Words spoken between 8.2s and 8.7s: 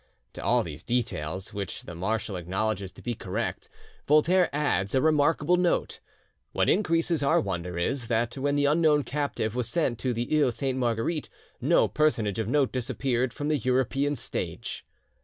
when the